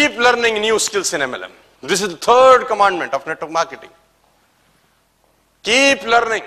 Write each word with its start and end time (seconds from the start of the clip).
keep 0.00 0.16
learning 0.16 0.54
new 0.66 0.78
skills 0.78 1.12
in 1.14 1.20
MLM. 1.20 1.52
This 1.82 2.00
is 2.02 2.08
the 2.08 2.20
third 2.28 2.66
commandment 2.66 3.12
of 3.12 3.26
network 3.26 3.50
marketing. 3.50 3.90
Keep 5.64 6.04
learning 6.14 6.44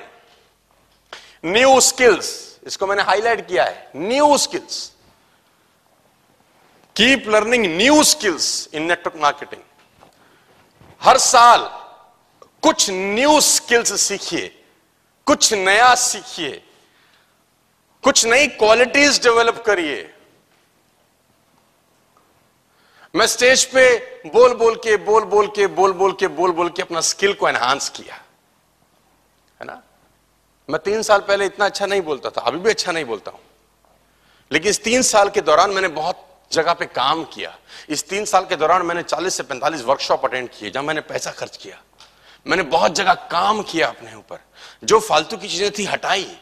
new 1.55 1.73
skills. 1.89 2.27
इसको 2.67 2.87
मैंने 2.87 3.03
highlight 3.03 3.47
किया 3.47 3.63
है 3.63 3.91
new 4.09 4.37
skills 4.37 4.75
keep 6.95 7.27
learning 7.29 7.65
new 7.77 8.03
skills 8.11 8.45
in 8.73 8.83
network 8.87 9.15
marketing 9.21 9.61
हर 11.01 11.17
साल 11.25 11.67
कुछ 12.63 12.89
new 12.89 13.39
skills 13.49 14.01
सीखिए 14.01 14.47
कुछ 15.27 15.53
नया 15.53 15.93
सीखिए 16.05 16.61
कुछ 18.03 18.25
नई 18.25 18.47
क्वालिटीज 18.63 19.21
डेवलप 19.23 19.63
करिए 19.65 19.99
मैं 23.15 23.27
स्टेज 23.27 23.65
पे 23.65 23.97
बोल 24.25 24.53
बोल 24.53 24.75
के, 24.75 24.97
बोल 24.97 25.23
बोल 25.23 25.47
के, 25.47 25.67
बोल 25.67 25.93
बोल 25.93 26.13
के, 26.13 26.27
बोल 26.27 26.51
बोल 26.51 26.69
के 26.69 26.81
अपना 26.81 27.01
स्किल 27.01 27.33
को 27.33 27.49
एनहांस 27.49 27.89
किया। 27.89 28.15
है 29.59 29.65
ना? 29.65 29.83
मैं 30.69 30.79
तीन 30.83 31.01
साल 31.01 31.19
पहले 31.19 31.45
इतना 31.45 31.65
अच्छा 31.65 31.85
नहीं 31.85 32.01
बोलता 32.01 32.29
था, 32.29 32.41
अभी 32.41 32.59
भी 32.59 32.69
अच्छा 32.69 32.91
नहीं 32.91 33.05
बोलता 33.05 33.31
हूँ। 33.31 33.39
लेकिन 34.51 34.69
इस 34.69 34.83
तीन 34.83 35.01
साल 35.01 35.29
के 35.29 35.41
दौरान 35.41 35.71
मैंने 35.71 35.87
बहुत 35.87 36.29
जगह 36.51 36.73
पे 36.73 36.85
काम 36.85 37.23
किया। 37.23 37.57
इस 37.89 38.09
तीन 38.09 38.25
साल 38.25 38.45
के 38.45 38.55
दौरान 38.55 38.81
मैंने 38.81 39.03
40 39.03 39.35
से 39.35 39.43
45 39.43 39.81
वर्कशॉप 39.81 40.25
अटेंड 40.25 40.49
किए, 40.49 40.69
जहाँ 40.69 40.85
मैंने 40.85 41.01
पैसा 41.01 41.31
खर्च 41.31 41.57
किया। 41.57 41.81
मैंने 42.47 42.63
बहुत 42.63 42.95
जगह 42.95 43.13
काम 43.13 43.61
किया 43.61 43.87
अपने 43.87 44.15
ऊपर। 44.15 44.39
जो 44.83 44.99
फालतू 44.99 45.37
की 45.37 45.47
चीज़ें 45.47 45.71
थी, 45.71 45.85
हटाई। 45.85 46.37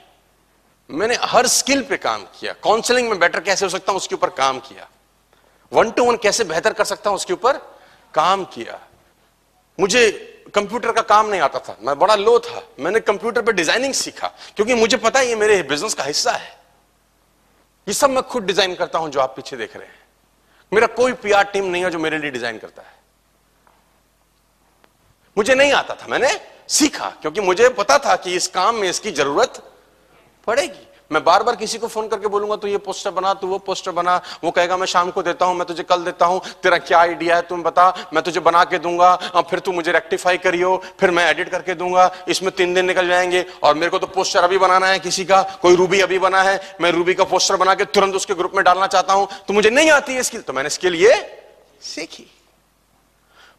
मैंने 0.89 1.17
हर 1.21 1.47
स्किल 1.47 1.83
पे 1.83 1.97
काम 1.97 2.23
किया। 2.23 2.53
काउंसलिंग 2.53 3.09
में 3.09 3.19
बेटर 3.19 3.39
कैसे 3.39 3.65
हो 3.65 3.69
सकता 3.69 3.91
हूँ, 3.91 3.97
उसके 3.97 4.15
ऊपर 4.15 4.29
काम 4.29 4.59
किया। 4.59 4.89
वन 5.71 5.91
टू 5.91 6.05
वन 6.05 6.15
कैसे 6.17 6.43
बेहतर 6.43 6.73
कर 6.73 6.83
सकता 6.83 7.09
हूँ 7.09 7.15
उसके 7.15 7.33
ऊपर? 7.33 7.57
काम 8.13 8.43
किया। 8.45 8.79
मुझे 9.79 10.09
कंप्यूटर 10.55 10.91
का 10.91 11.01
काम 11.01 11.27
नहीं 11.27 11.41
आता 11.41 11.59
था। 11.59 11.77
मैं 11.81 11.97
बड़ा 11.99 12.15
लो 12.15 12.37
था। 12.39 12.63
मैंने 12.79 12.99
कंप्यूटर 12.99 13.41
पर 13.41 13.51
डिज़ाइनिंग 13.51 13.93
सीखा। 13.93 14.27
क्योंकि 14.55 14.73
मुझे 14.73 14.97
पता 14.97 15.19
है 15.19 15.27
ये 15.27 15.35
मेरे 15.35 15.61
बिज़नेस 15.63 15.93
का 15.93 16.03
हिस्सा 16.03 16.31
है। 16.31 16.59
ये 17.87 17.93
सब 17.93 18.09
मैं 18.09 18.23
खुद 18.23 18.43
डिज़ाइन 18.43 18.75
करता 18.75 18.99
हूँ 18.99 19.09
जो 19.09 19.19
आप 19.19 19.35
पीछे 19.35 19.57
देख 19.57 19.75
रहे 19.75 19.87
हैं। 19.87 19.99
मेरा 20.71 20.87
कोई 20.87 21.13
पीआर 21.13 21.43
टीम 21.43 21.65
नहीं 21.65 21.83
है 21.83 21.91
जो 21.91 21.99
मेरे 21.99 22.17
लिए 22.17 22.31
डिज़ाइन 22.31 22.57
करता 22.57 22.81
है। 22.81 22.99
मुझे 25.37 25.55
नहीं 25.55 25.71
आता 25.71 25.95
था। 25.95 26.07
मैंने 26.07 26.29
सीखा। 26.67 27.09
क्योंकि 27.21 27.41
मुझे 27.41 27.69
पता 27.69 27.97
था 27.97 28.15
कि 28.15 28.35
इस 28.35 28.47
काम 28.47 28.75
में 28.75 28.89
इसकी 28.89 29.11
ज़रूरत 29.11 29.63
पड़ेगी। 30.47 30.87
मैं 31.11 31.23
बार 31.23 31.43
बार 31.43 31.55
किसी 31.55 31.77
को 31.77 31.87
फ़ोन 31.87 32.07
करके 32.07 32.27
बोलूँगा 32.27 32.55
तो 32.55 32.67
ये 32.67 32.77
पोस्टर 32.79 33.11
बना, 33.11 33.33
तू 33.33 33.47
वो 33.47 33.57
पोस्टर 33.59 33.91
बना। 33.91 34.15
वो 34.43 34.51
कहेगा, 34.51 34.77
मैं 34.77 34.85
शाम 34.87 35.09
को 35.11 35.23
देता 35.23 35.45
हूँ, 35.45 35.55
मैं 35.55 35.65
तुझे 35.67 35.83
कल 35.83 36.03
देता 36.03 36.25
हूँ। 36.25 36.41
तेरा 36.63 36.77
क्या 36.79 36.99
आइडिया 36.99 37.35
है, 37.35 37.41
तुम 37.41 37.63
बता। 37.63 37.87
मैं 38.13 38.23
तुझे 38.23 38.39
बना 38.39 38.63
के 38.63 38.79
दूँगा 38.79 39.15
फिर 39.41 39.59
तू 39.59 39.71
मुझे 39.71 39.91
रेक्टिफाई 39.91 40.37
करियो, 40.39 40.75
फिर 40.99 41.11
मैं 41.11 41.29
एडिट 41.29 41.49
करके 41.49 41.73
दूँगा। 41.75 42.09
इसमें 42.27 42.51
तीन 42.51 42.73
दिन 42.73 42.85
निकल 42.85 43.07
जाएँगे, 43.07 43.45
और 43.63 43.75
मेरे 43.75 43.89
को 43.89 43.99
तो 43.99 44.07
पोस्टर 44.09 44.43
अभी 44.43 44.57
बनाना 44.57 44.87
है 44.87 44.99
किसी 44.99 45.25
का। 45.25 45.41
कोई 45.61 45.75
रूबी 45.75 45.99
अभी 46.01 46.19
बना 46.19 46.41
है। 46.43 46.59
मैं 46.81 46.91
रूबी 46.91 47.13
का 47.13 47.23
पोस्टर 47.25 47.55
बना 47.55 47.75
के 47.75 47.85
तुरंत 47.87 48.15
उसके 48.15 48.33
ग्रुप 48.33 48.55
में 48.55 48.63
डालना 48.63 48.87
चाहता 48.87 49.13
हूँ। 49.13 49.27
तो 49.47 49.53
मुझे 49.53 49.69
नहीं 49.69 49.89
आती 49.91 50.13
है 50.13 50.23
स्किल 50.23 50.41
तो 50.41 50.53
मैंने 50.53 50.69
स्किल 50.69 50.95
ये 50.95 51.15
सीखी। 51.85 52.29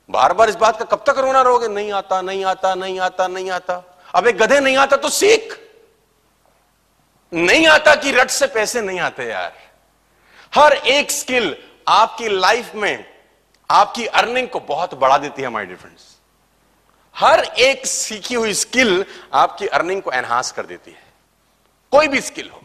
बार 0.09 0.33
बार 0.33 0.49
इस 0.49 0.57
बात 0.57 0.79
का 0.79 0.85
कब 0.87 1.05
तक 1.07 1.19
रोना 1.19 1.43
रहोगे? 1.43 1.69
नहीं 1.69 1.93
आता 1.93 2.21
नहीं 2.23 2.45
आता 2.45 2.75
नहीं 2.75 2.99
आता 3.01 3.27
नहीं 3.29 3.51
आता। 3.51 3.83
अब 4.15 4.27
एक 4.27 4.39
गधे 4.39 4.61
नहीं 4.61 4.77
आता 4.77 4.97
तो 4.97 5.09
सीख। 5.11 5.59
नहीं 7.33 7.67
आता 7.67 7.95
कि 7.95 8.11
रट 8.13 8.31
से 8.31 8.47
पैसे 8.47 8.81
नहीं 8.81 9.01
आते 9.01 9.25
यार। 9.25 9.53
हर 10.53 10.73
एक 10.73 11.11
स्किल 11.11 11.55
आपकी 11.89 12.29
लाइफ 12.29 12.75
में, 12.75 13.05
आपकी 13.71 14.07
अर्निंग 14.07 14.49
को 14.49 14.61
बहुत 14.61 14.95
बढ़ा 14.95 15.17
देती 15.19 15.43
है 15.43 15.49
माय 15.49 15.67
डिफरेंस 15.67 16.11
हर 17.17 17.45
एक 17.45 17.87
सीखी 17.87 18.35
हुई 18.35 18.53
स्किल 18.55 19.05
आपकी 19.35 19.67
अर्निंग 19.69 20.03
को 20.03 20.13
एनहांस 20.13 20.53
कर 20.53 20.67
देती 20.67 20.91
है। 20.91 21.03
कोई 21.93 22.09
भी 22.09 22.21
स्किल 22.21 22.51
हो। 22.51 22.61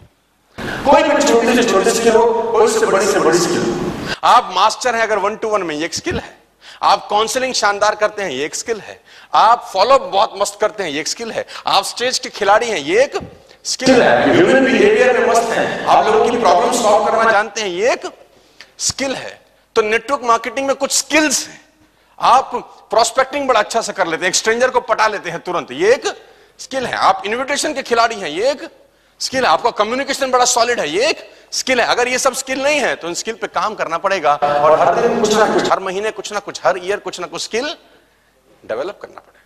कोई 0.85 1.03
भी 1.03 1.22
छोटी 1.22 1.56
से 1.56 1.63
छोटी 1.69 1.91
स्किल 1.91 2.16
हो, 2.16 2.51
कोई 2.51 2.67
से 2.72 2.85
बड़ी 2.85 3.06
से 3.06 3.19
बड़ी 3.19 3.38
स्किल 3.38 4.16
आप 4.23 4.51
मास्टर 4.53 4.95
हैं 4.95 5.03
अगर 5.03 5.17
वन 5.17 5.35
टू 5.35 5.50
वन 5.50 5.63
में, 5.63 5.75
ये 5.75 5.85
एक 5.85 5.94
स्किल 5.94 6.19
है। 6.19 6.35
आप 6.83 7.07
काउंसलिंग 7.09 7.53
शानदार 7.53 7.95
करते 7.95 8.23
हैं, 8.23 8.29
ये 8.29 8.45
एक 8.45 8.56
स्किल 8.56 8.79
है। 8.81 9.00
आप 9.33 9.69
फॉलोअप 9.73 10.01
बहुत 10.03 10.33
मस्त 10.38 10.57
करते 10.61 10.83
हैं, 10.83 10.89
ये 10.89 11.00
एक 11.00 11.07
स्किल 11.07 11.31
है। 11.31 11.45
आप 11.67 11.83
स्टेज 11.83 12.19
के 12.19 12.29
खिलाड़ी 12.29 12.69
हैं, 12.69 12.77
ये 12.77 13.03
एक 13.03 13.16
स्किल 13.66 14.01
है 14.01 14.34
ह्यूमन 14.34 14.66
बिहेवियर 14.66 15.19
में 15.19 15.28
मस्त 15.28 15.50
है। 15.51 15.85
आप 15.85 16.06
लोगों 16.06 16.29
की 16.29 16.38
प्रॉब्लम 16.40 16.72
सॉल्व 16.73 17.06
करना 17.06 17.31
जानते 17.31 17.62
हैं, 17.62 17.69
ये 17.69 17.91
एक 17.94 18.06
स्किल 18.79 19.16
है। 19.16 19.40
तो 19.75 19.81
नेटवर्क 19.81 20.22
मार्केटिंग 20.23 20.68
में 20.68 20.75
कुछ 20.75 20.91
स्किल्स 20.91 21.47
हैं। 21.47 21.59
आप 22.19 22.51
प्रोस्पेक्टिंग 22.90 23.47
बड़ा 23.47 23.59
अच्छा 23.59 23.81
से 23.81 23.94
कर 23.94 24.07
लेते 24.07 24.25
हैं 24.25 24.31
स्ट्रेंजर 24.34 24.69
को 24.69 24.79
पटा 24.81 25.07
लेते 25.07 25.29
हैं 25.29 25.40
तुरंत। 25.40 25.72
ये 25.73 25.94
एक 25.94 26.07
स्किल 26.59 26.85
है। 26.85 26.94
आप 26.95 27.23
इन्विटेशन 27.25 27.73
के 27.73 27.84
खिलाड़ी 27.84 28.16
हैं, 28.16 28.29
ये 28.29 28.51
एक 28.51 28.68
स्किल 29.22 29.45
है। 29.45 29.50
आपका 29.50 29.69
कम्युनिकेशन 29.78 30.31
बड़ा 30.31 30.45
सॉलिड 30.45 30.79
है, 30.79 30.89
ये 30.89 31.09
एक 31.09 31.29
स्किल 31.53 31.81
है। 31.81 31.88
अगर 31.88 32.07
ये 32.07 32.19
सब 32.19 32.34
स्किल 32.35 32.63
नहीं 32.63 32.79
है 32.79 32.95
तो 32.95 33.07
इन 33.07 33.13
स्किल 33.16 33.35
पे 33.35 33.47
काम 33.50 33.75
करना 33.75 33.97
पड़ेगा। 33.97 34.35
और 34.35 34.79
हर 34.79 35.01
दिन 35.01 35.19
कुछ 35.22 35.34
ना 35.34 35.53
कुछ, 35.53 35.72
हर 35.72 35.79
महीने 35.79 36.12
कुछ 36.12 36.31
ना 36.34 36.39
कुछ, 36.39 36.62
हर 36.66 36.79
ईयर 36.84 37.00
कुछ 37.00 37.19
ना 37.19 37.28
कुछ 37.28 37.41
स्किल 37.44 37.75
डेवलप 38.63 39.00
करना 39.01 39.19
पड़ेगा। 39.19 39.36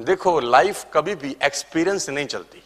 देखो 0.00 0.38
लाइफ 0.40 0.84
कभी 0.94 1.14
भी 1.14 1.36
एक्सपीरियंस 1.42 2.06
से 2.06 2.12
नहीं 2.12 2.26
चलती। 2.26 2.62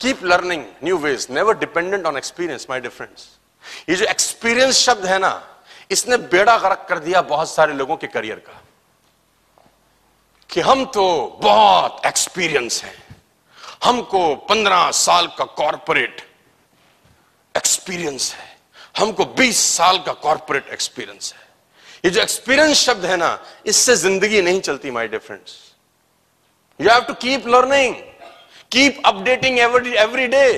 Keep 0.00 0.24
learning 0.24 0.64
new 0.84 0.96
ways 0.98 1.26
never 1.30 1.56
dependent 1.58 2.06
on 2.06 2.16
experience 2.16 2.66
my 2.70 2.80
difference 2.80 3.28
ये 3.88 3.96
जो 3.96 4.04
एक्सपीरियंस 4.06 4.76
शब्द 4.76 5.06
है 5.06 5.18
ना, 5.18 5.42
इसने 5.90 6.16
बेड़ा 6.16 6.56
गर्क 6.58 6.86
कर 6.88 6.98
दिया 6.98 7.22
बहुत 7.24 7.50
सारे 7.50 7.74
लोगों 7.74 7.96
के 7.96 8.06
करियर 8.06 8.38
का। 8.38 8.60
कि 10.50 10.60
हम 10.60 10.84
तो 10.86 11.04
बहुत 11.42 12.06
एक्सपीरियंस 12.06 12.82
हैं। 12.84 12.94
हमको 13.84 14.34
पंद्रह 14.48 14.90
साल 14.90 15.26
का 15.38 15.44
कॉरपोरेट 15.56 16.20
एक्सपीरियंस 17.54 18.32
है। 18.34 18.52
हमको 18.98 19.24
बीस 19.34 19.58
साल 19.68 19.98
का 19.98 20.12
कॉरपोरेट 20.14 20.68
एक्सपीरियंस 20.72 21.32
है। 21.34 21.42
ये 22.04 22.10
जो 22.10 22.20
एक्सपीरियंस 22.22 22.76
शब्द 22.78 23.04
है 23.04 23.16
ना, 23.16 23.38
इससे 23.66 23.96
ज़िंदगी 23.96 24.42
नहीं 24.42 24.60
चलती 24.60 24.90
my 24.90 25.08
difference 25.08 25.73
you 26.80 26.90
have 26.90 27.00
to 27.00 27.14
keep 27.14 27.48
learning 27.48 27.94
keep 28.72 29.02
updating 29.06 29.58
every 29.58 29.94
every 29.94 30.26
day 30.26 30.52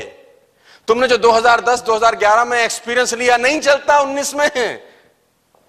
तुमने 0.88 1.08
जो 1.08 1.16
2010 1.16 1.82
2011 1.82 2.44
में 2.44 2.58
एक्सपीरियंस 2.58 3.14
लिया, 3.14 3.36
नहीं 3.36 3.60
चलता 3.60 3.98
19 3.98 4.34
में। 4.34 4.50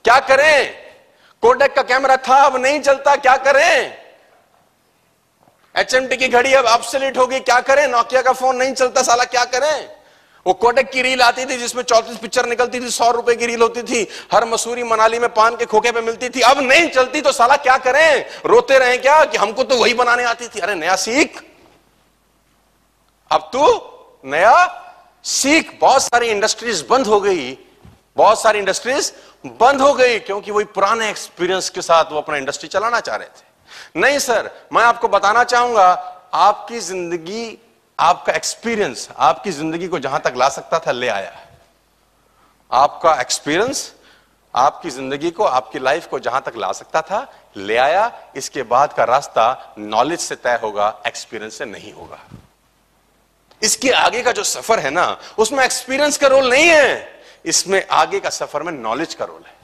क्या 0.06 0.20
करें? 0.20 0.74
कोडेक 1.42 1.74
का 1.76 1.82
कैमरा 1.82 2.18
था, 2.18 2.36
अब 2.36 2.56
नहीं 2.58 2.80
चलता, 2.80 3.16
क्या 3.16 3.36
करें? 3.38 3.98
एचएमटी 5.76 6.18
की 6.18 6.28
घड़ी 6.28 6.54
अब 6.54 6.66
ऑब्सोलीट 6.66 7.18
होगी, 7.18 7.40
क्या 7.40 7.60
करें? 7.60 7.88
नोकिया 7.88 8.22
का 8.22 8.32
फ़ोन 8.32 8.56
नहीं 8.56 8.74
चलता, 8.74 9.02
साला 9.02 9.24
क्या 9.24 9.46
करें? 9.46 9.97
वो 10.48 10.54
कोडेक 10.56 10.90
की 10.90 11.02
रील 11.02 11.22
आती 11.22 11.46
थी 11.46 11.58
जिसमें 11.58 11.82
चौतीस 11.84 12.18
पिक्चर 12.18 12.46
निकलती 12.46 12.80
थी, 12.80 12.90
सौ 12.90 13.10
रुपए 13.12 13.36
की 13.36 13.46
रील 13.46 13.62
होती 13.62 13.82
थी, 13.84 14.08
हर 14.34 14.46
मसूरी 14.46 14.84
मनाली 14.84 15.20
में 15.20 15.30
पान 15.34 15.56
के 15.56 15.66
खोखे 15.66 15.92
पे 15.92 16.02
मिलती 16.02 16.30
थी। 16.30 16.42
अब 16.42 16.60
नहीं 16.62 16.88
चलती 16.90 17.22
तो 17.22 17.32
साला 17.32 17.56
क्या 17.58 17.78
करें? 17.80 18.26
रोते 18.46 18.80
रहे 18.80 18.98
क्या 18.98 19.24
कि 19.26 19.38
हमको 19.38 19.64
तो 19.64 19.78
वही 19.78 19.94
बनाने 19.94 20.24
आती 20.24 20.48
थी? 20.48 20.60
अरे 20.60 20.76
नया 20.76 20.96
सीख। 20.96 21.44
अब 23.32 23.50
तू 23.54 23.66
नया 24.26 24.56
सीख। 25.26 25.78
बहुत 25.82 26.02
सारी 26.04 26.28
इंडस्ट्रीज़ 26.28 26.84
बंद 26.90 27.08
हो 27.08 27.20
गई। 27.22 27.58
बहुत 28.18 28.42
सारी 28.42 28.60
इंडस्ट्रीज़ 28.60 29.12
बंद 29.60 29.82
हो 29.82 29.94
गई 29.94 30.20
क्योंकि 30.20 30.52
वही 30.52 30.66
पुराने 30.72 31.10
एक्सपीरियंस 31.10 31.70
के 31.70 31.82
साथ 31.82 32.12
वो 32.12 32.18
अपना 32.18 32.38
इंडस्ट्री 32.38 32.70
चलाना 32.70 33.00
चाह 33.00 33.16
रहे 33.16 33.28
थे। 33.28 34.00
नहीं 34.00 34.20
सर 34.20 34.50
मैं 34.74 34.84
आपको 34.84 35.08
बताना 35.10 35.44
चाहूँगा, 35.46 35.88
आपकी 36.34 36.80
ज़िंदगी 36.80 37.46
आपका 38.00 38.34
एक्सपीरियंस 38.34 39.08
आपकी 39.18 39.52
ज़िंदगी 39.52 39.88
को 39.88 40.00
जहाँ 40.00 40.20
तक 40.22 40.34
ला 40.38 40.50
सकता 40.50 40.80
था, 40.80 40.92
ले 40.92 41.08
आया 41.08 41.32
आपका 42.72 43.14
एक्सपीरियंस 43.22 43.94
आपकी 44.54 44.90
ज़िंदगी 44.90 45.32
को, 45.32 45.44
आपकी 45.44 45.80
लाइफ 45.80 46.08
को 46.08 46.20
जहाँ 46.20 46.42
तक 46.42 46.54
ला 46.58 46.72
सकता 46.72 47.02
था, 47.02 47.28
ले 47.58 47.78
आया। 47.78 48.12
इसके 48.36 48.64
बाद 48.64 48.94
का 48.94 49.04
रास्ता 49.04 49.74
नॉलेज 49.78 50.20
से 50.20 50.36
तय 50.36 50.60
होगा 50.64 50.88
एक्सपीरियंस 51.08 51.58
से 51.58 51.66
नहीं 51.66 51.94
होगा। 51.94 52.20
इसके 53.62 53.92
आगे 53.92 54.22
का 54.24 54.32
जो 54.32 54.44
सफ़र 54.44 54.80
है 54.80 54.90
ना, 54.90 55.18
उसमें 55.38 55.64
एक्सपीरियंस 55.66 56.18
का 56.18 56.28
रोल 56.28 56.50
नहीं 56.50 56.68
है। 56.68 57.22
इसमें 57.46 57.86
आगे 57.88 58.20
का 58.20 58.30
सफ़र 58.30 58.64
में 58.64 58.72
नॉलेज 58.74 59.14
का 59.14 59.26
रोल 59.26 59.44
है। 59.48 59.56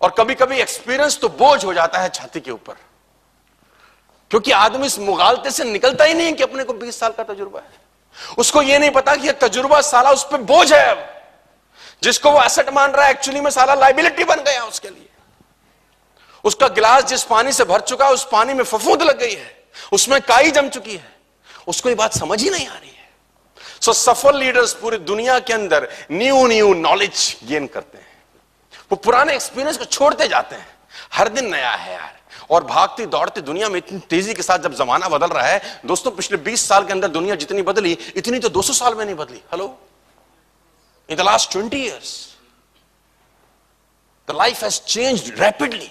और 0.00 0.14
कभी 0.18 0.34
कभी 0.34 0.56
एक्सपीरियंस 0.56 1.18
तो 1.20 1.28
बोझ 1.30 1.64
हो 1.64 1.74
जाता 1.74 2.00
है 2.00 2.08
छाती 2.10 2.40
के 2.40 2.50
ऊपर। 2.50 2.76
क्योंकि 4.30 4.50
आदमी 4.50 4.86
इस 4.86 4.98
मुगालते 4.98 5.50
से 5.50 5.64
निकलता 5.64 6.04
ही 6.04 6.14
नहीं 6.14 6.32
कि 6.32 6.42
अपने 6.42 6.64
को 6.64 6.72
20 6.72 6.98
साल 7.00 7.12
का 7.12 7.22
तजुर्बा 7.24 7.60
है। 7.60 7.86
उसको 8.38 8.62
यह 8.62 8.78
नहीं 8.78 8.90
पता 8.90 9.14
कि 9.16 9.26
यह 9.26 9.32
तजुर्बा 9.32 9.80
साला 9.80 10.10
उस 10.10 10.26
पर 10.32 10.40
बोझ 10.42 10.72
है 10.72 10.84
अब, 10.86 11.06
जिसको 12.02 12.30
वो 12.30 12.42
एसेट 12.42 12.68
मान 12.68 12.92
रहा 12.92 13.04
है 13.04 13.10
एक्चुअली 13.10 13.40
में 13.40 13.50
साला 13.50 13.74
लाइबिलिटी 13.74 14.24
बन 14.24 14.40
गया 14.40 14.64
उसके 14.64 14.88
लिए। 14.88 15.08
उसका 16.44 16.68
गिलास 16.68 17.04
जिस 17.04 17.22
पानी 17.24 17.52
से 17.52 17.64
भर 17.64 17.80
चुका 17.80 18.06
है, 18.06 18.12
उस 18.12 18.28
पानी 18.32 18.54
में 18.54 18.64
फफूंद 18.64 19.02
लग 19.02 19.18
गई 19.18 19.34
है, 19.34 19.66
उसमें 19.92 20.20
काई 20.20 20.50
जम 20.50 20.68
चुकी 20.68 20.96
है, 20.96 21.16
उसको 21.66 21.88
ये 21.88 21.94
बात 21.94 22.18
समझ 22.18 22.42
ही 22.42 22.50
नहीं 22.50 22.66
आ 22.68 22.74
रही 22.74 22.90
है। 22.90 23.08
सो 23.80 23.92
सफल 23.92 24.38
लीडर्स 24.38 24.72
पूरी 24.72 24.98
दुनिया 24.98 25.38
के 25.38 25.52
अंदर 25.52 25.88
न्यू 26.12 26.46
न्यू 26.46 26.74
नॉलेज 26.74 27.36
गेन 27.44 27.66
करते 27.66 27.98
हैं। 27.98 28.06
वो 28.90 28.96
पुराने 28.96 29.34
एक्सपीरियंस 29.34 29.76
को 29.76 29.84
छोड़ते 29.84 30.28
जाते 30.28 30.56
हैं। 30.56 30.68
हर 31.12 31.28
दिन 31.28 31.50
नया 31.50 31.70
है 31.70 31.92
यार। 31.92 32.16
और 32.50 32.64
भागती 32.64 33.06
दौड़ती 33.06 33.40
दुनिया 33.40 33.68
में 33.68 33.76
इतनी 33.78 33.98
तेज़ी 34.10 34.34
के 34.34 34.42
साथ 34.42 34.58
जब 34.58 34.74
जमाना 34.74 35.08
बदल 35.08 35.26
रहा 35.26 35.46
है, 35.46 35.80
दोस्तों, 35.86 36.10
पिछले 36.10 36.36
20 36.38 36.68
साल 36.68 36.86
के 36.86 36.92
अंदर 36.92 37.08
दुनिया 37.08 37.34
जितनी 37.34 37.62
बदली, 37.62 37.92
इतनी 38.16 38.38
तो 38.38 38.48
200 38.48 38.72
साल 38.72 38.94
में 38.94 39.04
नहीं 39.04 39.14
बदली। 39.14 39.38
Hello 39.52 39.78
in 41.08 41.16
the 41.16 41.20
last 41.20 41.52
20 41.52 41.74
years 41.74 42.36
the 44.28 44.34
life 44.36 44.62
has 44.62 44.80
change 44.80 45.32
rapidly 45.40 45.90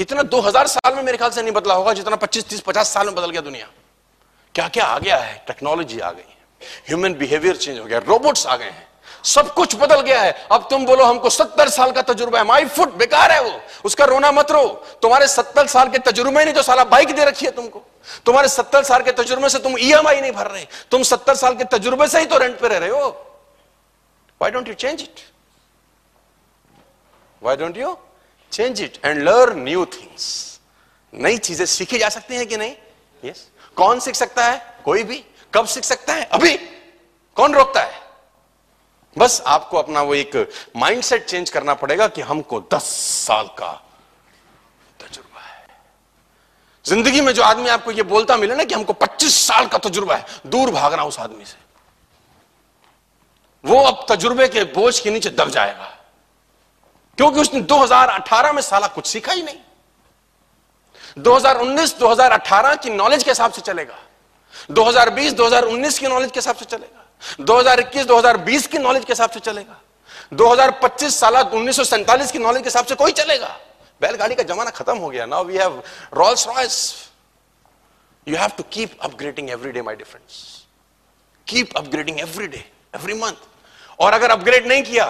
इतना 0.00 0.22
2000 0.22 0.66
साल 0.66 0.94
में 0.94 1.02
मेरे 1.02 1.18
ख्याल 1.18 1.30
से 1.30 1.42
नहीं 1.42 1.52
बदला 1.52 1.74
होगा 1.74 1.92
जितना 1.92 2.16
25 2.16 2.48
30 2.48 2.60
50 2.60 2.92
साल 2.94 3.06
में 3.06 3.14
बदल 3.14 3.30
गया 3.30 3.40
दुनिया। 3.40 3.66
क्या 4.54 4.68
क्या 4.68 4.84
आ 4.84 4.98
गया 4.98 5.16
है? 5.16 5.44
टेक्नोलॉजी 5.46 5.98
आ 6.00 6.10
गई 6.10 6.28
है। 6.28 6.36
ह्यूमन 6.88 7.14
बिहेवियर 7.14 7.56
चेंज 7.56 7.78
हो 7.78 7.84
गया। 7.84 7.98
रोबोट्स 7.98 8.46
आ 8.46 8.56
गए 8.56 8.70
हैं। 8.70 8.88
सब 9.24 9.52
कुछ 9.54 9.74
बदल 9.76 10.00
गया 10.00 10.20
है। 10.22 10.32
अब 10.52 10.66
तुम 10.70 10.84
बोलो, 10.86 11.04
हमको 11.04 11.30
सत्तर 11.30 11.68
साल 11.68 11.92
का 11.92 12.02
तजुर्बा 12.02 12.38
है। 12.38 12.44
माई 12.44 12.64
फुट 12.66 12.94
बेकार 12.94 13.32
है 13.32 13.40
वो। 13.42 13.60
उसका 13.84 14.04
रोना 14.04 14.32
मत 14.32 14.50
रो। 14.50 14.62
तुम्हारे 15.02 15.28
सत्तर 15.28 15.66
साल 15.66 15.88
के 15.88 15.98
तजुर्बे 16.00 16.44
नहीं 16.44 16.54
तो 16.54 16.62
साला 16.62 16.84
बाइक 16.84 17.14
दे 17.14 17.24
रखी 17.24 17.46
है 17.46 17.52
तुमको। 17.52 17.82
तुम्हारे 18.26 18.48
सत्तर 18.48 18.84
साल 18.84 19.02
के 19.02 19.12
तजुर्बे 19.12 19.48
से 19.48 19.58
तुम 19.58 19.78
ईएमआई 19.78 20.20
नहीं 20.20 20.32
भर 20.32 20.46
रहे। 20.46 20.66
तुम 20.90 21.02
सत्तर 21.02 21.34
साल 21.34 21.54
के 21.54 21.64
तजुर्बे 21.64 22.08
से 22.08 22.20
ही 22.20 22.26
तो 22.26 22.38
रेंट 22.38 22.58
पे 22.60 22.68
रह 22.68 22.78
रहे 22.78 22.90
हो। 22.90 23.08
Why 24.40 24.50
don't 24.50 24.68
you 24.68 24.74
change 24.74 25.02
it 25.02 25.20
why 27.42 27.56
don't 27.56 27.76
you 27.76 27.96
change 28.52 28.82
it 28.82 28.98
and 29.04 29.22
learn 29.22 29.62
new 29.62 29.84
things 29.86 30.58
नई 31.12 31.38
चीज़ें 31.38 31.66
सीखी 31.66 31.98
जा 31.98 32.08
सकती 32.08 32.36
हैं 32.36 32.46
कि 32.46 32.56
नहीं? 32.56 32.74
Yes 33.22 33.36
yes. 33.36 33.76
कौन 33.76 34.00
सीख 34.00 34.14
सकता 34.14 34.44
है? 34.44 34.62
कोई 34.84 35.02
भी। 35.02 35.24
कब 35.54 35.66
सीख 35.66 35.84
सकता 35.84 36.12
है? 36.12 36.24
अभी। 36.24 36.56
कौन 37.36 37.54
रोकता 37.54 37.80
है? 37.80 38.09
बस 39.16 39.42
आपको 39.46 39.78
अपना 39.78 40.02
वो 40.02 40.14
एक 40.14 40.36
माइंडसेट 40.76 41.24
चेंज 41.24 41.50
करना 41.50 41.74
पड़ेगा 41.74 42.06
कि 42.08 42.20
हमको 42.20 42.60
10 42.74 42.82
साल 43.26 43.46
का 43.58 43.72
तजुर्बा 45.00 45.40
है। 45.40 45.66
ज़िंदगी 46.84 47.20
में 47.20 47.32
जो 47.32 47.42
आदमी 47.42 47.68
आपको 47.68 47.90
ये 47.90 48.02
बोलता 48.02 48.36
मिले 48.36 48.54
ना 48.54 48.64
कि 48.64 48.74
हमको 48.74 48.92
25 48.92 49.46
साल 49.46 49.66
का 49.66 49.78
तजुर्बा 49.78 50.16
है, 50.16 50.24
दूर 50.46 50.70
भागना 50.70 51.04
उस 51.04 51.18
आदमी 51.18 51.44
से। 51.44 51.56
वो 53.64 53.82
अब 53.82 54.06
तजुर्बे 54.08 54.48
के 54.48 54.64
बोझ 54.64 54.98
के 55.00 55.10
नीचे 55.10 55.30
दब 55.30 55.50
जाएगा। 55.50 55.96
क्योंकि 57.18 57.40
उसने 57.40 57.60
2018 57.60 58.52
में 58.52 58.62
साला 58.62 58.86
कुछ 58.86 59.06
सीखा 59.06 59.32
ही 59.32 59.42
नहीं। 59.42 59.58
2019 61.18 61.98
2018 61.98 62.74
की 62.74 62.90
नॉलेज 62.90 63.22
के 63.22 63.30
हिसाब 63.30 63.52
से 63.52 63.60
चलेगा। 63.60 63.98
2020 64.70 65.32
2019 65.32 65.98
की 65.98 66.06
नॉलेज 66.06 66.30
के 66.30 66.38
हिसाब 66.38 66.56
से 66.56 66.64
चलेगा। 66.64 66.99
2021 67.40 68.06
2020 68.06 68.66
की 68.66 68.78
नॉलेज 68.78 69.04
के 69.04 69.12
हिसाब 69.12 69.30
से 69.30 69.40
चलेगा। 69.40 69.80
2025 70.34 71.18
साल 71.20 71.36
उन्नीस 71.36 71.76
सौ 71.76 71.84
सैंतालीस 71.84 72.32
की 72.32 72.38
नॉलेज 72.38 72.62
के 72.62 72.68
हिसाब 72.68 72.86
से 72.86 72.94
कोई 72.94 73.12
चलेगा। 73.12 73.56
बैलगाड़ी 74.00 74.34
का 74.34 74.42
जमाना 74.44 74.70
खत्म 74.70 74.96
हो 74.98 75.08
गया। 75.10 75.26
Now 75.26 75.44
we 75.44 75.56
have 75.56 75.82
Rolls 76.14 76.46
Royce 76.48 76.76
you 78.26 78.36
have 78.36 78.50
to 78.56 78.62
keep 78.72 78.98
upgrading 79.02 79.50
every 79.50 79.72
day 79.72 79.82
my 79.82 79.96
difference 79.96 80.64
keep 81.46 81.76
upgrading 81.76 82.20
every 82.20 82.46
day 82.46 82.64
every 82.94 83.14
month 83.14 83.48
और 84.00 84.12
अगर 84.12 84.30
अपग्रेड 84.30 84.66
नहीं 84.66 84.82
किया, 84.82 85.06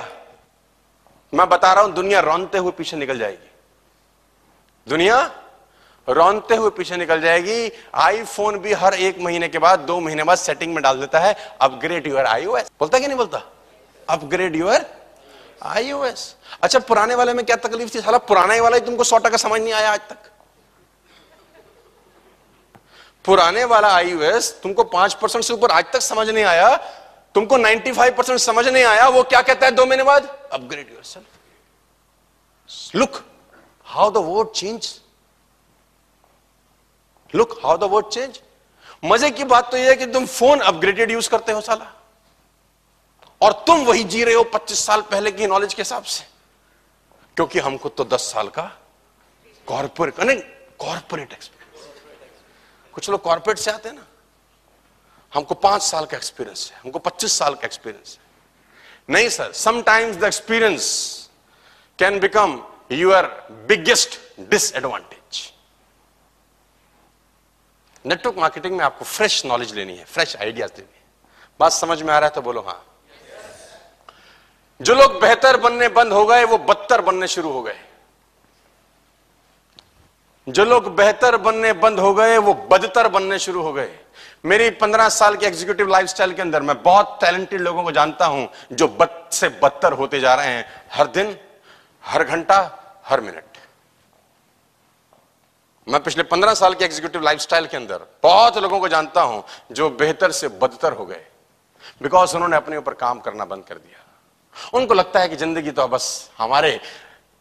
मैं 1.32 1.48
बता 1.48 1.72
रहा 1.72 1.84
हूँ, 1.84 1.92
दुनिया 1.94 2.20
रौनते 2.20 2.58
हुए 2.58 2.72
पीछे 2.72 2.96
निकल 2.96 3.18
जाएगी। 3.18 3.50
दुनिया 4.86 5.16
रौनते 6.08 6.56
हुए 6.56 6.70
पीछे 6.70 6.96
निकल 6.96 7.20
जाएगी। 7.20 7.70
आईफोन 7.94 8.58
भी 8.58 8.72
हर 8.72 8.94
एक 8.94 9.18
महीने 9.20 9.48
के 9.48 9.58
बाद, 9.58 9.78
दो 9.80 9.98
महीने 10.00 10.24
बाद 10.24 10.38
सेटिंग 10.38 10.74
में 10.74 10.82
डाल 10.82 11.00
देता 11.00 11.18
है 11.18 11.34
अपग्रेड 11.60 12.06
यूर 12.06 12.26
आईओएस 12.26 12.70
बोलता 12.80 12.98
कि 12.98 13.06
नहीं 13.06 13.16
बोलता? 13.16 13.42
अपग्रेड 14.08 14.56
यूर 14.56 14.86
आईओएस 15.62 16.34
अच्छा 16.62 16.78
पुराने 16.80 17.14
वाले 17.14 17.32
में 17.34 17.44
क्या 17.46 17.56
तकलीफ़ 17.58 17.94
थी? 17.94 18.00
साला, 18.00 18.18
पुराने 18.18 18.60
वाला 18.60 18.76
ही 18.76 18.82
तुमको 18.82 19.04
सौ 19.04 19.18
टका 19.18 19.36
समझ 19.36 19.60
नहीं 19.60 19.72
आया 19.72 19.92
आज 19.92 20.00
तक। 20.00 20.30
पुराने 23.24 23.64
वाला 23.64 23.88
आईओएस 23.88 24.54
तुमको 24.62 24.84
पाँच 24.86 25.14
परसेंट 25.14 25.44
से 25.44 25.52
ऊपर 25.54 25.70
आज 25.70 25.84
तक 25.92 26.00
समझ 26.02 26.28
नहीं 26.28 26.44
आया। 26.44 26.76
तुमको 27.34 27.56
95 27.58 28.10
परसेंट 28.10 28.38
समझ 28.40 28.66
नहीं 28.68 28.84
आया, 28.84 29.08
वो 29.08 29.22
क्या 29.22 29.42
कहता 29.42 29.66
है 29.66 29.72
दो 29.72 29.86
महीने 29.86 30.02
बाद? 30.02 30.28
Upgrade 30.52 30.90
yourself 31.04 32.96
look 32.96 33.20
how 33.86 34.10
the 34.10 34.16
world 34.16 34.48
change 34.50 34.99
look 37.34 37.58
how 37.64 37.76
the 37.78 37.84
world 37.84 38.06
change 38.06 38.40
मज़े 39.04 39.30
की 39.30 39.44
बात 39.44 39.70
तो 39.70 39.76
यह 39.76 39.88
है 39.88 39.96
कि 39.96 40.06
तुम 40.06 40.26
फ़ोन 40.26 40.60
अपग्रेडेड 40.60 41.10
यूज़ 41.10 41.28
करते 41.30 41.52
हो 41.52 41.60
साला। 41.60 41.92
और 43.40 43.52
तुम 43.66 43.84
वही 43.84 44.04
जी 44.04 44.24
रहे 44.24 44.34
हो 44.34 44.42
25 44.54 44.84
साल 44.86 45.02
पहले 45.02 45.30
की 45.32 45.46
नॉलेज 45.46 45.74
के 45.74 45.82
हिसाब 45.82 46.02
से। 46.04 46.24
क्योंकि 47.36 47.58
हमको 47.58 47.88
तो 47.88 48.04
10 48.04 48.30
साल 48.32 48.48
का 48.48 48.62
कॉर्पोरेट 49.68 50.20
नहीं 50.20 50.40
कॉर्पोरेट 50.78 51.32
एक्सपीरियंस 51.32 51.88
कुछ 52.94 53.10
लोग 53.10 53.22
कॉर्पोरेट 53.22 53.58
से 53.58 53.70
आते 53.70 53.88
हैं 53.88 53.96
ना। 53.96 54.06
हमको 55.32 55.54
पाँच 55.56 55.82
साल 55.82 56.06
का 56.06 56.16
एक्सपीरियंस 56.16 56.70
है। 56.72 56.80
हमको 56.80 56.98
पच्चीस 56.98 57.38
साल 57.38 57.54
का 57.54 57.66
एक्सपीरियंस 57.66 58.18
है। 58.18 59.14
नहीं 59.14 59.28
sir 59.28 59.52
sometimes 59.52 60.16
the 60.16 60.24
experience 60.24 60.84
can 61.98 62.18
become 62.20 62.62
your 62.92 63.26
biggest 63.68 64.18
disadvantage 64.50 65.19
network 68.04 68.38
marketing 68.38 68.76
में 68.76 68.84
आपको 68.84 69.04
फ्रेश 69.04 69.44
नॉलेज 69.46 69.74
लेनी 69.74 69.96
है 69.96 70.04
फ्रेश 70.04 70.36
आइडियाज़ 70.36 70.70
लेनी 70.70 70.94
है। 70.94 71.02
बात 71.60 71.72
समझ 71.72 72.00
में 72.02 72.12
आ 72.14 72.18
रहा 72.18 72.28
है 72.28 72.34
तो 72.34 72.42
बोलो, 72.42 72.60
हाँ। 72.60 72.84
जो 74.80 74.94
लोग 74.94 75.20
बेहतर 75.20 75.56
बनने 75.56 75.88
बंद 75.88 76.12
हो 76.12 76.24
गए, 76.26 76.44
वो 76.44 76.58
बदतर 76.58 77.00
बनने 77.00 77.26
शुरू 77.28 77.50
हो 77.52 77.62
गए। 77.62 77.78
जो 80.46 80.64
लोग 80.64 80.94
बेहतर 80.96 81.36
बनने 81.36 81.72
बंद 81.74 81.98
हो 82.00 82.12
गए, 82.14 82.38
वो 82.38 82.54
बदतर 82.70 83.08
बनने 83.08 83.38
शुरू 83.38 83.62
हो 83.62 83.72
गए। 83.72 83.98
मेरी 84.44 84.70
पंद्रह 84.70 85.08
साल 85.08 85.36
की 85.36 85.46
एग्जीक्यूटिव 85.46 85.88
लाइफस्टाइल 85.88 86.32
के 86.32 86.42
अंदर 86.42 86.62
मैं 86.62 86.82
बहुत 86.82 87.18
टैलेंटेड 87.20 87.60
लोगों 87.60 87.82
को 87.82 87.92
जानता 87.92 88.26
हूँ 88.26 88.48
जो 88.72 88.88
बद 88.90 89.28
से 89.32 89.48
बदतर 89.62 89.92
होते 89.92 90.20
जा 90.20 90.34
रहे 90.34 90.46
हैं। 90.46 90.64
हर 90.92 91.06
दिन, 91.08 91.36
हर 92.04 92.24
घंटा, 92.24 92.58
हर 93.04 93.20
मिनट 93.20 93.49
मैं 95.86 96.02
पिछले 96.02 96.22
पंद्रह 96.22 96.54
साल 96.54 96.74
के 96.74 96.84
एग्जीक्यूटिव 96.84 97.22
लाइफस्टाइल 97.22 97.66
के 97.66 97.76
अंदर 97.76 98.06
बहुत 98.22 98.56
लोगों 98.58 98.78
को 98.80 98.88
जानता 98.88 99.22
हूँ 99.22 99.42
जो 99.72 99.88
बेहतर 99.92 100.30
से 100.32 100.48
बदतर 100.60 100.92
हो 100.92 101.04
गए। 101.06 101.24
बिकॉज़ 102.02 102.34
उन्होंने 102.36 102.56
अपने 102.56 102.76
ऊपर 102.76 102.94
काम 102.94 103.20
करना 103.20 103.44
बंद 103.44 103.64
कर 103.64 103.74
दिया। 103.74 104.78
उनको 104.78 104.94
लगता 104.94 105.20
है 105.20 105.28
कि 105.28 105.36
ज़िंदगी 105.36 105.70
तो 105.70 105.86
बस 105.88 106.30
हमारे 106.38 106.70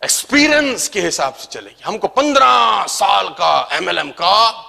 एक्सपीरियंस 0.02 0.88
के 0.88 1.02
हिसाब 1.02 1.34
से 1.34 1.48
चलेगी। 1.52 1.84
हमको 1.84 2.08
पंद्रह 2.10 2.86
साल 2.90 3.30
का 3.40 3.70
एमएलएम 3.74 4.12
का 4.12 4.66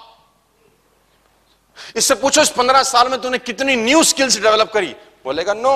इससे 1.96 2.14
पूछो, 2.14 2.42
इस 2.42 2.50
पंद्रह 2.50 2.82
साल 2.84 3.08
में 3.08 3.20
तूने 3.20 3.38
कितनी 3.40 3.76
न्यू 3.76 4.02
स्किल्स 4.04 4.40
डेवलप 4.40 4.72
करी? 4.72 4.94
बोलेगा 5.24 5.54
नो 5.54 5.72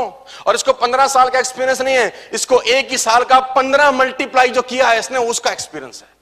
और 0.47 0.55
इसको 0.55 0.73
पंद्रह 0.75 1.07
साल 1.09 1.29
का 1.31 1.39
एक्सपीरियंस 1.39 1.81
नहीं 1.81 1.95
है। 1.97 2.31
इसको 2.33 2.61
एक 2.63 2.91
ही 2.91 2.99
साल 2.99 3.25
का 3.25 3.39
पंद्रह 3.53 3.91
मल्टीप्लाई 3.93 4.51
जो 4.51 4.63
किया 4.65 4.89
है, 4.89 4.99
इसने 4.99 5.19
उसका 5.21 5.51
एक्सपीरियंस 5.51 6.03
है। 6.03 6.14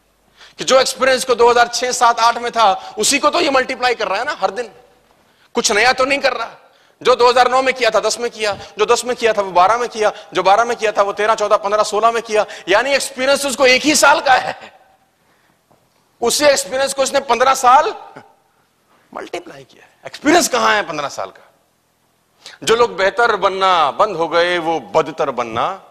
कि 0.58 0.64
जो 0.64 0.80
एक्सपीरियंस 0.80 1.24
को 1.24 1.34
2006 1.34 1.92
7 1.92 2.18
8 2.20 2.38
में 2.38 2.52
था, 2.52 2.94
उसी 2.98 3.18
को 3.18 3.30
तो 3.30 3.40
ये 3.40 3.50
मल्टीप्लाई 3.50 3.94
कर 3.94 4.08
रहा 4.08 4.18
है 4.18 4.24
ना, 4.24 4.36
हर 4.40 4.50
दिन। 4.50 4.70
कुछ 5.54 5.72
नया 5.72 5.92
तो 5.92 6.04
नहीं 6.04 6.18
कर 6.18 6.32
रहा। 6.32 6.50
जो 7.02 7.14
2009 7.14 7.62
में 7.62 7.74
किया 7.74 7.90
था 7.90 8.00
10 8.00 8.20
में 8.20 8.30
किया, 8.30 8.52
जो 8.78 8.86
10 8.86 9.04
में 9.04 9.16
किया 9.16 9.32
था, 9.32 9.42
वो 9.42 9.52
12 9.52 9.76
में 9.76 9.88
किया, 9.88 10.12
जो 10.32 10.42
12 10.42 10.64
में 10.64 10.76
किया 10.76 10.92
था, 10.92 11.02
वो 11.02 11.12
13 11.12 11.34
14 11.34 11.56
15 11.56 11.82
16 11.82 12.10
में 12.10 12.22
किया। 12.22 12.46
यानी 12.68 12.90
एक्सपीरियंस 12.90 13.46
उसको 13.46 13.66
एक 13.66 13.82
ही 13.82 13.94
साल 13.94 14.20
का 14.20 14.32
है। 14.32 14.80
उसी 16.20 16.44
एक्सपीरियंस 16.44 16.94
को 16.94 17.02
उसने 17.02 17.20
15 17.20 17.54
साल 17.54 17.94
मल्टीप्लाई 19.14 19.64
किया 19.64 19.86
एक्सपीरियंस 20.06 20.48
कहाँ 20.48 20.74
है 20.74 20.82
पंद्रह 20.82 21.08
साल 21.08 21.30
का? 21.30 21.52
जो 22.64 22.76
लोग 22.76 22.96
बेहतर 22.96 23.36
बनना 23.36 23.90
बंद 23.90 24.16
हो 24.16 24.28
गए, 24.28 24.58
वो 24.58 24.80
बदतर 24.80 25.30
बनना 25.30 25.82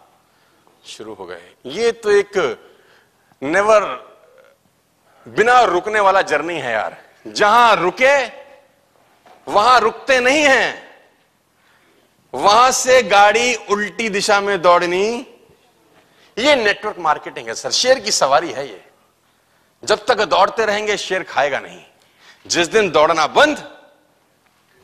शुरू 0.85 1.13
हो 1.13 1.25
गए। 1.25 1.55
ये 1.65 1.91
तो 1.91 2.11
एक 2.11 2.59
नेवर 3.43 4.10
बिना 5.25 5.61
रुकने 5.63 5.99
वाला 5.99 6.21
जर्नी 6.23 6.57
है 6.57 6.71
यार। 6.73 6.97
जहाँ 7.27 7.75
रुके, 7.75 8.15
वहाँ 9.47 9.79
रुकते 9.79 10.19
नहीं 10.19 10.43
हैं। 10.43 10.91
वहाँ 12.33 12.71
से 12.71 13.01
गाड़ी 13.03 13.53
उल्टी 13.71 14.09
दिशा 14.09 14.39
में 14.41 14.61
दौड़नी। 14.61 15.05
ये 16.37 16.55
नेटवर्क 16.55 16.99
मार्केटिंग 16.99 17.47
है 17.47 17.53
सर 17.55 17.71
शेयर 17.71 17.99
की 17.99 18.11
सवारी 18.11 18.51
है 18.51 18.67
ये। 18.67 18.83
जब 19.83 20.05
तक 20.05 20.21
दौड़ते 20.25 20.65
रहेंगे 20.65 20.97
शेयर 20.97 21.23
खाएगा 21.23 21.59
नहीं। 21.59 21.81
जिस 22.45 22.67
दिन 22.67 22.89
दौड़ना 22.91 23.27
बंद, 23.29 23.57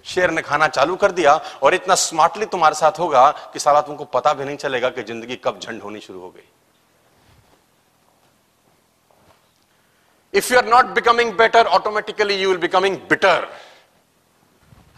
शेर 0.06 0.32
ने 0.32 0.42
खाना 0.42 0.68
चालू 0.68 0.96
कर 0.96 1.12
दिया 1.12 1.34
और 1.64 1.74
इतना 1.74 1.96
स्मार्टली 1.96 2.46
तुम्हारे 2.46 2.76
साथ 2.76 3.00
होगा 3.00 3.30
कि 3.54 3.60
साला 3.60 3.82
तुमको 3.82 4.06
पता 4.06 4.34
भी 4.34 4.46
नहीं 4.46 4.58
चलेगा 4.58 4.90
कि 4.90 5.04
ज़िंदगी 5.04 5.36
कब 5.36 5.60
झंड 5.60 5.82
होनी 5.82 6.00
शुरू 6.00 6.20
हो 6.20 6.30
गई। 6.30 6.50
If 10.38 10.54
you 10.54 10.60
are 10.60 10.66
not 10.66 10.86
becoming 10.96 11.32
better 11.34 11.66
automatically 11.68 12.36
you 12.36 12.50
will 12.50 12.58
becoming 12.58 12.98
bitter 13.10 13.48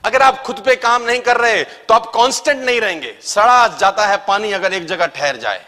अगर 0.04 0.22
आप 0.22 0.42
खुद 0.44 0.60
पे 0.66 0.76
काम 0.78 1.04
नहीं 1.04 1.20
कर 1.22 1.38
रहे 1.38 1.64
तो 1.64 1.94
आप 1.94 2.06
कांस्टेंट 2.06 2.60
नहीं 2.60 2.82
रहेंगे। 2.82 3.18
सड़ा 3.24 3.68
जाता 3.70 4.06
है 4.08 4.18
पानी 4.28 4.52
अगर 4.52 4.74
एक 4.74 4.86
जगह 4.86 5.06
ठहर 5.08 5.38
जाए। 5.38 5.66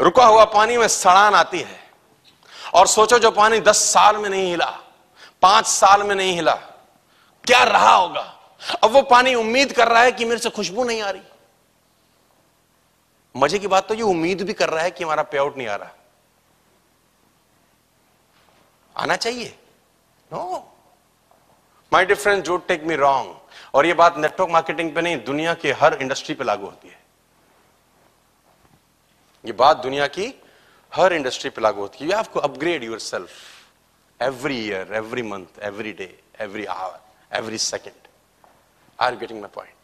रुका 0.00 0.24
हुआ 0.26 0.44
पानी 0.52 0.76
में 0.76 0.86
सड़ान 0.88 1.34
आती 1.34 1.60
है। 1.60 1.80
और 2.74 2.86
सोचो 2.86 3.18
जो 3.18 3.30
पानी 3.30 3.60
दस 3.60 3.78
साल 3.84 4.16
में 4.16 4.28
नहीं 4.30 4.50
हिला, 4.50 4.66
पाँच 5.42 5.66
साल 5.66 6.02
में 6.02 6.14
नहीं 6.14 6.34
हिला, 6.34 6.54
क्या 7.44 7.62
रहा 7.64 7.94
होगा? 7.94 8.32
अब 8.84 8.90
वो 8.90 9.02
पानी 9.04 9.34
उम्मीद 9.34 9.72
कर 9.72 9.88
रहा 9.88 10.02
है 10.02 10.12
कि 10.12 10.24
मेरे 10.24 10.38
से 10.38 10.50
खुशबू 10.50 10.84
नहीं 10.84 11.02
आ 11.02 11.10
रही। 11.10 11.22
मज़े 13.34 13.58
की 13.58 13.66
बात 13.66 13.88
तो 13.88 13.94
ये 13.94 14.02
उम्मीद 14.04 14.42
भी 14.42 14.52
कर 14.52 14.68
रहा 14.68 14.82
है 14.84 14.90
कि 14.90 15.04
हमारा 15.04 15.22
पे 15.22 15.38
आउट 15.38 15.56
नहीं 15.56 15.68
आ 15.68 15.76
रहा। 15.76 15.90
आना 18.96 19.16
चाहिए। 19.16 19.48
No 20.30 20.42
my 21.92 22.04
difference 22.06 22.44
don't 22.46 22.66
take 22.68 22.84
me 22.84 22.96
wrong 22.96 23.74
और 23.74 23.86
ये 23.86 23.94
बात 23.94 24.16
नेटवर्क 24.18 24.50
मार्केटिंग 24.50 24.94
पे 24.94 25.02
नहीं, 25.02 25.16
दुनिया 25.24 25.54
के 25.54 25.72
हर 25.72 25.94
इंडस्ट्री 26.02 26.34
पे 26.34 26.44
लागू 26.44 26.66
होती 26.66 26.88
है। 26.88 26.98
ये 29.44 29.52
बात 29.54 29.76
दुनिया 29.82 30.06
की 30.08 30.32
हर 30.92 31.12
इंडस्ट्री 31.12 31.50
पे 31.50 31.60
लागू 31.62 31.80
होती 31.80 32.04
है। 32.04 32.10
You 32.10 32.16
have 32.16 32.26
to 32.34 32.40
upgrade 32.40 32.84
yourself 33.00 33.30
every 34.20 34.58
year 34.66 34.94
every 34.94 35.22
month 35.22 35.62
every 35.64 35.92
day 35.92 36.08
every 36.40 36.64
hour 36.66 37.36
every 37.38 37.58
second 37.60 38.08
I 38.98 39.06
are 39.06 39.16
getting 39.16 39.40
my 39.40 39.50
point 39.54 39.75